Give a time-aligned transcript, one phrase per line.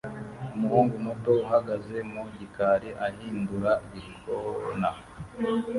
[0.55, 4.89] Umuhungu muto uhagaze mu gikari ahindura igikona